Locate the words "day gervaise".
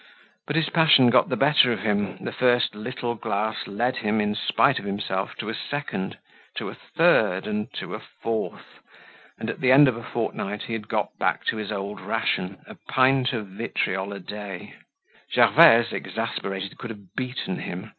14.19-15.93